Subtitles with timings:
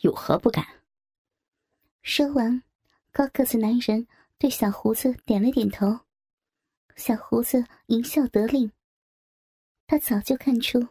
[0.00, 0.64] 有何不敢？
[2.02, 2.62] 说完，
[3.12, 4.06] 高个子男人
[4.38, 6.00] 对小胡子点了点头。
[6.96, 8.70] 小胡子淫笑得令。
[9.86, 10.86] 他早就看出，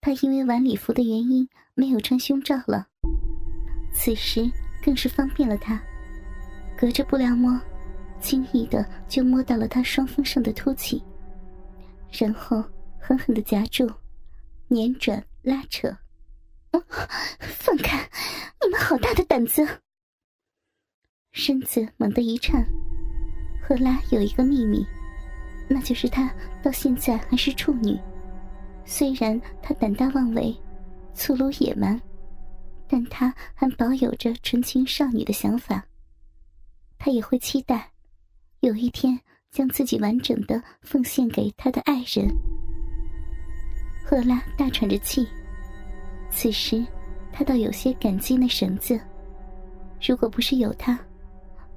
[0.00, 2.88] 他因为晚礼服的原因没有穿胸罩了。
[3.92, 4.50] 此时
[4.82, 5.82] 更是方便了他，
[6.76, 7.60] 隔着布料摸，
[8.20, 11.02] 轻易的就摸到了他双峰上的凸起，
[12.10, 12.62] 然后
[13.00, 13.90] 狠狠的夹住，
[14.68, 15.96] 捻转拉扯。
[17.40, 18.08] 放开！
[18.62, 19.66] 你们好大的胆子！
[21.32, 22.64] 身子猛地一颤。
[23.62, 24.86] 赫拉有一个秘密。
[25.66, 26.30] 那就是她
[26.62, 27.98] 到现在还是处女，
[28.84, 30.54] 虽然她胆大妄为、
[31.14, 31.98] 粗鲁野蛮，
[32.86, 35.82] 但她还保有着纯情少女的想法。
[36.98, 37.90] 她也会期待，
[38.60, 39.18] 有一天
[39.50, 42.28] 将自己完整的奉献给她的爱人。
[44.04, 45.26] 赫拉大喘着气，
[46.34, 46.84] 此时
[47.32, 49.00] 他倒有些感激那绳子，
[50.02, 50.98] 如果不是有他，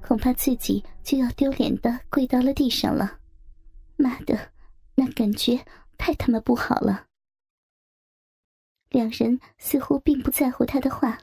[0.02, 3.18] 恐怕自己就要丢脸的跪到了地上了。
[3.96, 4.36] 妈的，
[4.96, 5.64] 那感觉
[5.96, 7.06] 太他妈不好了。
[8.90, 11.18] 两人似乎并不在乎他的话，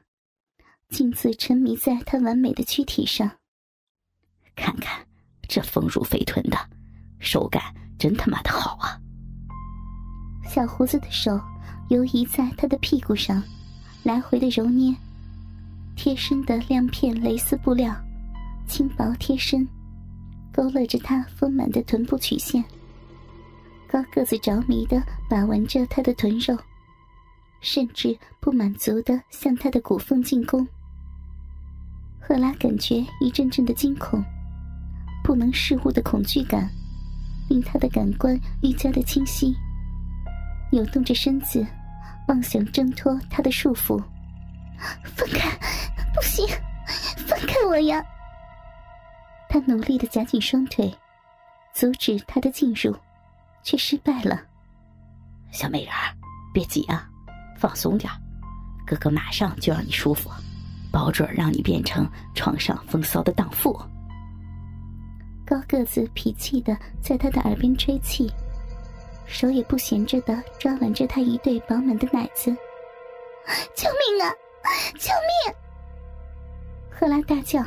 [0.89, 3.29] 径自沉迷在他完美的躯体上。
[4.55, 5.05] 看看
[5.47, 6.57] 这丰乳肥臀的，
[7.19, 7.61] 手感
[7.99, 8.97] 真他妈的好啊！
[10.47, 11.38] 小胡子的手
[11.89, 13.41] 游移在他的屁股上，
[14.03, 14.95] 来回的揉捏，
[15.95, 17.95] 贴身的亮片蕾丝布料，
[18.67, 19.67] 轻薄贴身。
[20.52, 22.63] 勾勒着她丰满的臀部曲线，
[23.89, 26.58] 高个子着迷的把玩着她的臀肉，
[27.59, 30.66] 甚至不满足的向她的骨缝进攻。
[32.22, 34.23] 赫拉感觉一阵阵的惊恐，
[35.25, 36.69] 不能视物的恐惧感，
[37.50, 39.53] 令她的感官愈加的清晰，
[40.71, 41.66] 扭动着身子，
[42.27, 44.02] 妄想挣脱他的束缚。
[45.03, 45.49] 放开！
[46.13, 46.45] 不行！
[47.27, 48.03] 放开我呀！
[49.47, 50.94] 他努力的夹紧双腿，
[51.73, 52.95] 阻止他的进入，
[53.63, 54.41] 却失败了。
[55.51, 56.13] 小美人儿，
[56.53, 57.07] 别急啊，
[57.57, 58.12] 放松点
[58.85, 60.29] 哥哥马上就让你舒服，
[60.91, 63.73] 保准让你变成床上风骚的荡妇。
[65.45, 68.29] 高个子脾气的在他的耳边吹气，
[69.25, 72.56] 手也不闲着的抓玩着他一对饱满的奶子。
[73.75, 74.31] 救命啊！
[74.97, 75.12] 救
[75.46, 75.56] 命！
[76.90, 77.63] 赫拉大叫。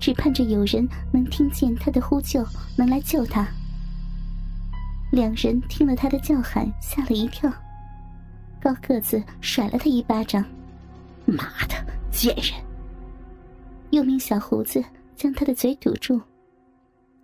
[0.00, 2.46] 只盼着有人能听见他的呼救，
[2.76, 3.46] 能来救他。
[5.10, 7.52] 两人听了他的叫喊，吓了一跳。
[8.60, 10.44] 高个子甩了他一巴掌
[11.26, 11.74] ：“妈的，
[12.12, 12.54] 贱人！”
[13.90, 14.82] 又命小胡子
[15.16, 16.20] 将他的嘴堵住。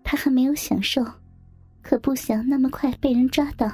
[0.03, 1.05] 他还没有享受，
[1.85, 3.71] 可不想那么快被人抓到。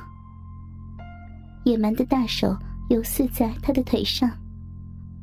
[1.64, 2.56] 野蛮的大手
[2.88, 4.30] 游四在他的腿上，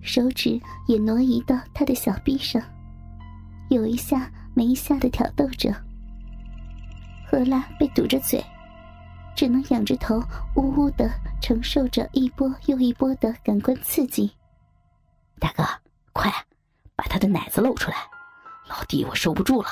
[0.01, 2.61] 手指也挪移到他的小臂上。
[3.69, 5.75] 有一下没一下的挑逗着，
[7.27, 8.41] 赫拉被堵着嘴，
[9.35, 10.23] 只能仰着头，
[10.55, 11.11] 呜呜的
[11.41, 14.31] 承受着一波又一波的感官刺激。
[15.37, 15.63] 大哥，
[16.13, 16.31] 快
[16.95, 17.97] 把他的奶子露出来，
[18.69, 19.67] 老弟我受不住了。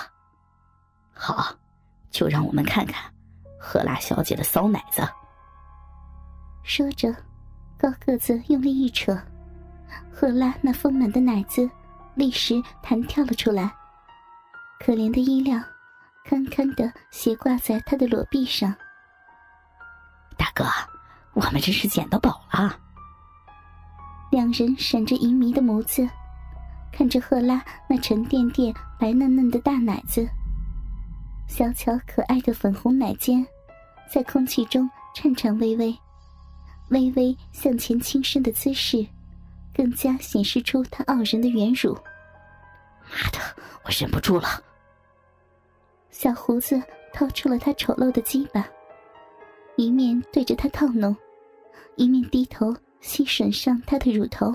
[1.13, 1.55] 好，
[2.15, 3.11] 就让我们看看
[3.59, 5.05] 赫拉小姐的骚奶子。
[6.63, 7.13] 说着，
[7.77, 9.13] 高个子用力一扯，
[10.13, 11.69] 赫拉那丰满的奶子
[12.13, 13.69] 立时弹跳了出来。
[14.79, 15.59] 可怜的衣料，
[16.23, 18.73] 堪堪的斜挂在他的裸臂上。
[20.37, 20.63] 大哥，
[21.33, 22.79] 我们真是捡到宝了。
[24.31, 26.07] 两人闪着淫迷的眸子，
[26.93, 30.25] 看着赫拉那沉甸甸、白嫩嫩的大奶子，
[31.47, 33.45] 小巧可爱的粉红奶尖，
[34.11, 35.97] 在空气中颤颤巍巍，
[36.89, 39.05] 微微向前倾身的姿势，
[39.73, 41.93] 更加显示出她傲人的圆乳。
[43.09, 43.39] 妈的，
[43.83, 44.47] 我忍不住了！
[46.09, 46.81] 小胡子
[47.13, 48.67] 掏出了他丑陋的鸡巴，
[49.75, 51.15] 一面对着他套弄，
[51.95, 54.47] 一面低头吸吮上他的乳头。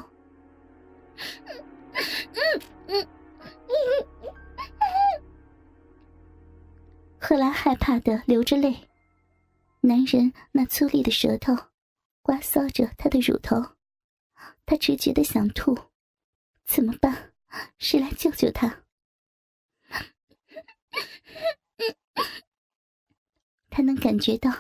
[1.95, 2.03] 嗯
[2.35, 3.09] 嗯嗯
[3.69, 4.07] 嗯
[7.31, 8.89] 赫拉害怕的流着泪，
[9.83, 11.55] 男人那粗粝的舌头
[12.23, 13.77] 刮搔着她的乳头，
[14.67, 15.79] 她直觉的想吐，
[16.65, 17.33] 怎么办？
[17.79, 18.83] 谁来救救他？
[23.71, 24.51] 他能感觉到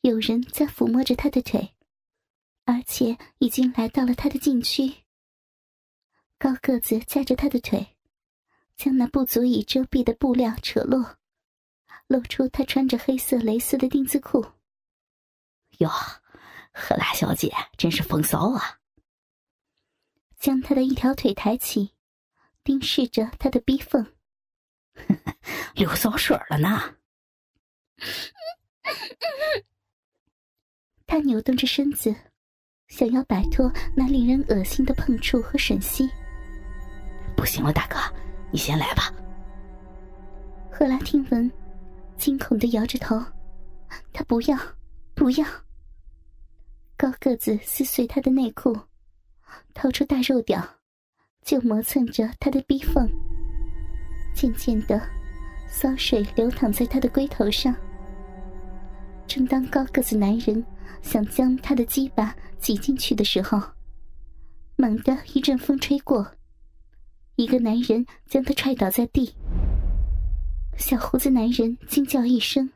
[0.00, 1.74] 有人在抚摸着他的腿，
[2.64, 5.04] 而且已经来到了他的禁区。
[6.38, 7.98] 高个子夹着他的腿，
[8.76, 11.17] 将那不足以遮蔽的布料扯落，
[12.08, 14.44] 露出他穿着黑色蕾丝的丁字裤。
[15.78, 15.88] 哟，
[16.72, 18.78] 赫拉小姐真是风骚啊！
[20.38, 21.94] 将他的一条腿抬起，
[22.64, 24.14] 盯视着他的逼缝。
[25.74, 26.96] 流骚水了呢！
[31.06, 32.14] 他扭动着身子，
[32.88, 36.08] 想要摆脱那令人恶心的碰触和吮吸。
[37.36, 37.96] 不行了，大哥，
[38.50, 39.12] 你先来吧。
[40.70, 41.50] 赫拉听闻，
[42.18, 43.18] 惊恐的摇着头。
[44.12, 44.58] 他不要，
[45.14, 45.46] 不要。
[46.96, 48.76] 高个子撕碎他的内裤，
[49.72, 50.62] 掏出大肉屌，
[51.42, 53.08] 就磨蹭着他的逼缝。
[54.34, 55.00] 渐渐的，
[55.68, 57.74] 骚水流淌在他的龟头上。
[59.26, 60.64] 正当高个子男人
[61.02, 63.60] 想将他的鸡巴挤进去的时候，
[64.76, 66.30] 猛地一阵风吹过，
[67.36, 69.34] 一个男人将他踹倒在地。
[70.78, 72.70] 小胡子男人惊叫一声，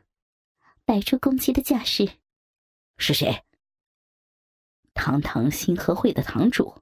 [0.83, 2.07] 摆出攻击的架势。
[2.97, 3.43] 是谁？
[4.93, 6.75] 堂堂新和会的堂主，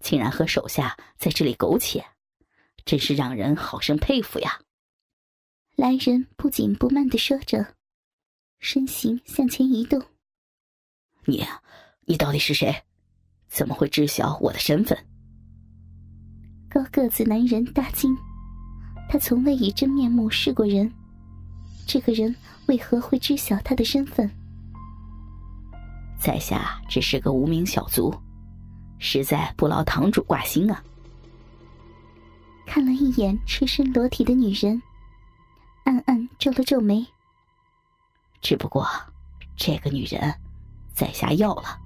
[0.00, 2.04] 竟然和手下在这里苟且，
[2.84, 4.60] 真是让人好生佩服呀！
[5.76, 7.76] 来人不紧不慢的说着，
[8.58, 10.04] 身形向前移动。
[11.26, 11.46] 你，
[12.06, 12.82] 你到底是谁？
[13.46, 14.98] 怎么会知晓我的身份？
[16.68, 18.14] 高个子男人大惊。
[19.16, 20.92] 他从未以真面目示过人，
[21.86, 22.36] 这个人
[22.66, 24.30] 为何会知晓他的身份？
[26.20, 28.14] 在下只是个无名小卒，
[28.98, 30.84] 实在不劳堂主挂心啊。
[32.66, 34.82] 看了一眼赤身裸体的女人，
[35.84, 37.06] 暗暗皱了皱眉。
[38.42, 38.86] 只不过，
[39.56, 40.34] 这个女人，
[40.92, 41.80] 在下要了。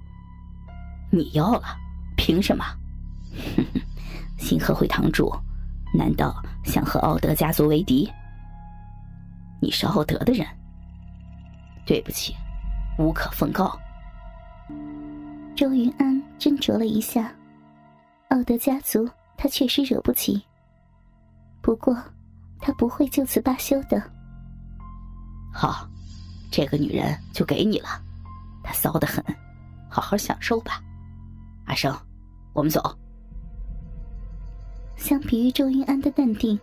[1.09, 1.77] 你要了？
[2.17, 2.65] 凭什么？
[3.55, 3.81] 哼哼，
[4.37, 5.33] 星河会堂主。
[5.93, 8.11] 难道想和奥德家族为敌？
[9.61, 10.47] 你是奥德的人？
[11.85, 12.35] 对不起，
[12.97, 13.77] 无可奉告。
[15.55, 17.33] 周云安斟酌了一下，
[18.29, 20.43] 奥德家族他确实惹不起，
[21.61, 21.95] 不过
[22.59, 24.01] 他不会就此罢休的。
[25.53, 25.87] 好，
[26.51, 27.89] 这个女人就给你了，
[28.63, 29.23] 她骚得很，
[29.89, 30.81] 好好享受吧。
[31.65, 31.95] 阿生，
[32.53, 32.97] 我们走。
[35.01, 36.57] 相比于周云安的淡定，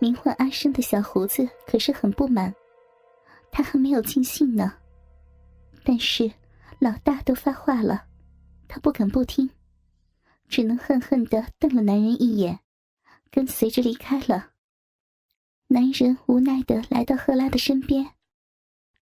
[0.00, 2.52] 名唤阿生的小胡子可是很不满。
[3.52, 4.74] 他还没有尽兴呢，
[5.84, 6.28] 但是
[6.80, 8.06] 老大都发话了，
[8.66, 9.48] 他不敢不听，
[10.48, 12.58] 只能恨恨的瞪了男人一眼，
[13.30, 14.50] 跟随着离开了。
[15.68, 18.10] 男人无奈的来到赫拉的身边，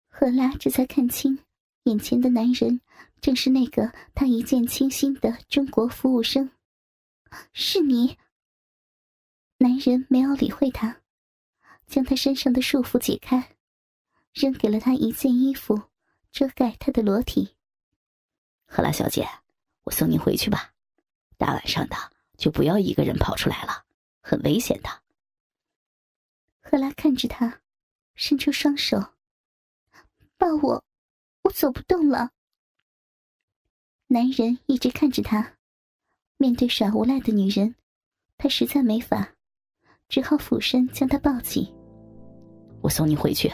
[0.09, 1.39] 赫拉这才看清，
[1.85, 2.81] 眼前的男人
[3.21, 6.51] 正是那个他一见倾心的中国服务生，
[7.53, 8.19] 是你。
[9.63, 11.03] 男人没有理会她，
[11.87, 13.57] 将她身上的束缚解开，
[14.33, 15.83] 扔给了她一件衣服，
[16.33, 17.57] 遮盖她的裸体。
[18.65, 19.29] 赫拉小姐，
[19.83, 20.73] 我送您回去吧。
[21.37, 21.97] 大晚上的
[22.39, 23.85] 就不要一个人跑出来了，
[24.23, 24.89] 很危险的。
[26.63, 27.61] 赫拉看着他，
[28.15, 29.13] 伸出双手，
[30.39, 30.83] 抱我，
[31.43, 32.31] 我走不动了。
[34.07, 35.59] 男人一直看着他，
[36.39, 37.75] 面对耍无赖的女人，
[38.39, 39.35] 他实在没法。
[40.11, 41.73] 只好俯身将他抱起。
[42.83, 43.51] 我送你回去。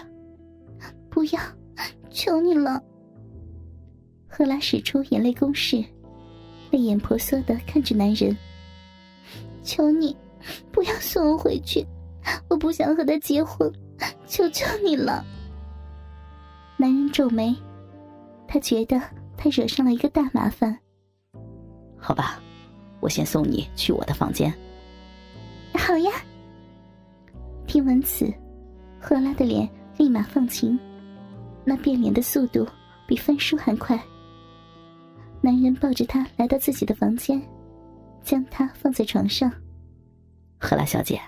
[1.08, 1.40] 不要，
[2.10, 2.82] 求你了。
[4.26, 5.84] 赫拉使出眼泪攻势，
[6.70, 8.36] 泪眼婆娑的看着男人。
[9.62, 10.16] 求你，
[10.72, 11.86] 不要送我回去，
[12.48, 13.70] 我不想和他结婚，
[14.26, 15.24] 求求你了。
[16.76, 17.54] 男人皱眉，
[18.46, 19.00] 他觉得
[19.36, 20.78] 他惹上了一个大麻烦。
[21.96, 22.40] 好吧，
[23.00, 24.52] 我先送你去我的房间。
[25.74, 26.10] 好呀。
[27.76, 28.32] 听闻此，
[28.98, 29.68] 赫拉的脸
[29.98, 30.78] 立马放晴，
[31.62, 32.66] 那变脸的速度
[33.06, 34.02] 比翻书还快。
[35.42, 37.38] 男人抱着她来到自己的房间，
[38.22, 39.52] 将她放在床上。
[40.58, 41.20] 赫拉小姐，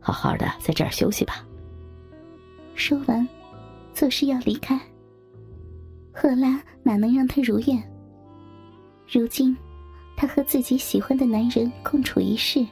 [0.00, 1.46] 好好的在这儿休息吧。
[2.74, 3.24] 说完，
[3.92, 4.76] 做事要离开。
[6.12, 7.80] 赫拉哪能让他如愿？
[9.06, 9.56] 如今，
[10.16, 12.66] 她和自己喜欢的男人共处一室，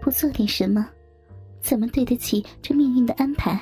[0.00, 0.88] 不做点什么？
[1.60, 3.58] 怎么对得起这命运的安排？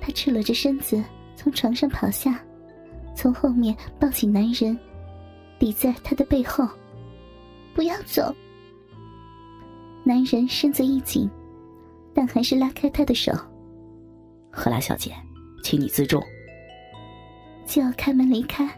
[0.00, 1.02] 他赤裸着身子
[1.34, 2.38] 从床上跑下，
[3.14, 4.78] 从后面抱起男人，
[5.58, 6.68] 抵在他的背后，
[7.74, 8.34] 不要走。
[10.04, 11.30] 男人身子一紧，
[12.12, 13.32] 但还是拉开她的手。
[14.50, 15.12] 赫拉小姐，
[15.62, 16.22] 请你自重。
[17.66, 18.68] 就要开门离开，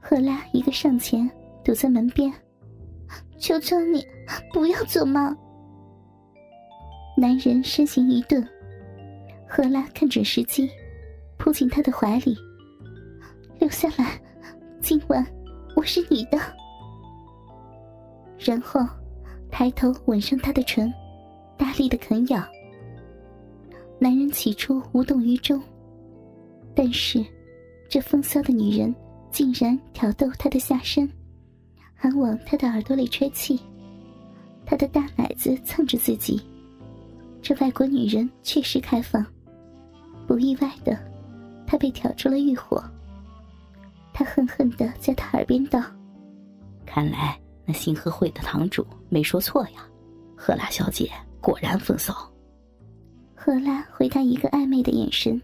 [0.00, 1.30] 赫拉一个上前
[1.62, 2.32] 堵在门边，
[3.38, 4.02] 求求你
[4.52, 5.36] 不要走嘛！
[7.22, 8.44] 男人身形一顿，
[9.48, 10.68] 赫拉看准时机，
[11.38, 12.36] 扑进他的怀里。
[13.60, 14.20] 留下来，
[14.80, 15.24] 今晚
[15.76, 16.38] 我是你的。
[18.40, 18.80] 然后
[19.52, 20.92] 抬头吻上他的唇，
[21.56, 22.42] 大力的啃咬。
[24.00, 25.62] 男人起初无动于衷，
[26.74, 27.24] 但是
[27.88, 28.92] 这风骚的女人
[29.30, 31.08] 竟然挑逗他的下身，
[31.94, 33.60] 还往他的耳朵里吹气。
[34.66, 36.42] 他的大奶子蹭着自己，
[37.42, 39.24] 这外国女人确实开放。
[40.26, 40.96] 不意外的，
[41.66, 42.82] 他被挑出了欲火。
[44.14, 45.82] 他恨恨的在他耳边道
[46.86, 49.86] ：“看来那星河会的堂主没说错呀，
[50.36, 52.14] 赫拉小姐果然风骚。”
[53.34, 55.40] 赫拉回他一个暧昧的眼神。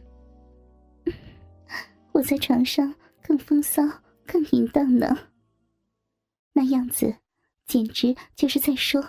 [2.13, 3.83] 我在床上更风骚、
[4.25, 5.17] 更淫荡呢。
[6.53, 7.13] 那样子，
[7.67, 9.05] 简直就是在说：“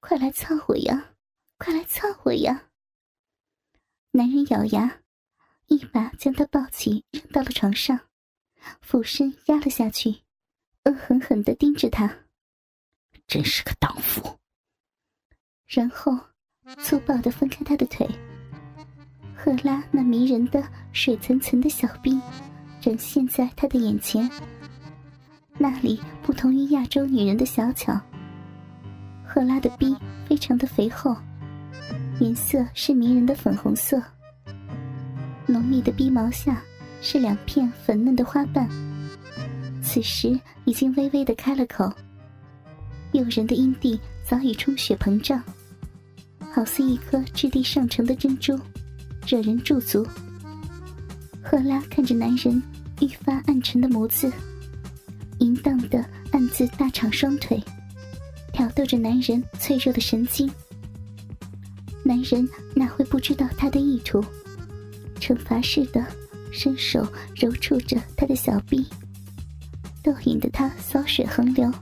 [0.00, 1.04] 快来操我呀，
[1.58, 2.68] 快来操我呀！”
[4.12, 5.00] 男人咬牙，
[5.66, 8.00] 一把将她抱起，扔到了床上，
[8.80, 10.22] 俯身压了下去，
[10.84, 12.18] 恶狠狠地盯着她。
[13.26, 14.38] 真是个荡妇。
[15.66, 16.18] 然后。
[16.78, 18.08] 粗暴的分开他的腿，
[19.36, 22.18] 赫拉那迷人的水层层的小臂
[22.80, 24.26] 展现在他的眼前。
[25.58, 28.00] 那里不同于亚洲女人的小巧，
[29.26, 29.94] 赫拉的臂
[30.26, 31.14] 非常的肥厚，
[32.20, 34.00] 颜色是迷人的粉红色。
[35.46, 36.62] 浓密的逼毛下
[37.02, 38.68] 是两片粉嫩的花瓣，
[39.82, 41.92] 此时已经微微的开了口，
[43.12, 45.42] 诱人的阴蒂早已充血膨胀。
[46.52, 48.58] 好似一颗质地上乘的珍珠，
[49.26, 50.06] 惹人驻足。
[51.42, 52.62] 赫拉看着男人
[53.00, 54.32] 愈发暗沉的眸子，
[55.40, 57.60] 淫荡的暗自大敞双腿，
[58.52, 60.48] 挑逗着男人脆弱的神经。
[62.04, 64.22] 男人哪会不知道他的意图？
[65.18, 66.04] 惩罚似的
[66.52, 68.86] 伸手揉触着他的小臂，
[70.02, 71.72] 逗引得他骚水横流，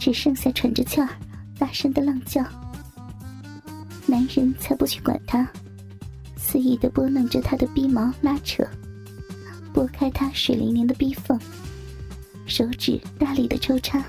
[0.00, 1.08] 只剩下喘着气儿，
[1.56, 2.44] 大声的浪叫。
[4.04, 5.48] 男人才不去管他，
[6.36, 8.66] 肆意的拨弄着他的逼毛，拉扯，
[9.72, 11.38] 拨开他水灵灵的逼缝，
[12.46, 14.04] 手指大力的抽插。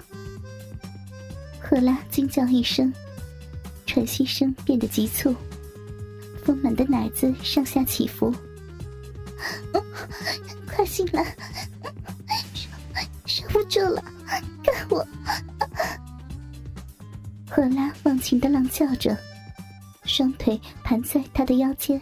[1.60, 2.92] 赫拉惊叫一声，
[3.94, 5.36] 喘息声变得急促，
[6.46, 8.34] 丰满的奶子上下起伏。
[10.66, 11.36] 快醒来，
[13.26, 14.02] 受受不住了，
[14.64, 15.06] 干我！
[17.50, 19.18] 赫拉忘情的浪叫着。
[20.06, 22.02] 双腿盘在他的腰间，